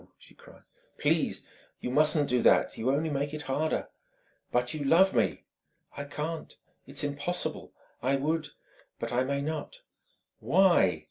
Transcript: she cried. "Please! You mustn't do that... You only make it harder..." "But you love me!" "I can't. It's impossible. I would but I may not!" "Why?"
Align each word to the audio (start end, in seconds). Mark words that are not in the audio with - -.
she 0.17 0.33
cried. 0.33 0.63
"Please! 0.97 1.45
You 1.79 1.91
mustn't 1.91 2.27
do 2.27 2.41
that... 2.41 2.75
You 2.75 2.89
only 2.89 3.11
make 3.11 3.35
it 3.35 3.43
harder..." 3.43 3.89
"But 4.51 4.73
you 4.73 4.83
love 4.83 5.13
me!" 5.13 5.43
"I 5.95 6.05
can't. 6.05 6.57
It's 6.87 7.03
impossible. 7.03 7.71
I 8.01 8.15
would 8.15 8.47
but 8.97 9.13
I 9.13 9.23
may 9.23 9.43
not!" 9.43 9.81
"Why?" 10.39 10.99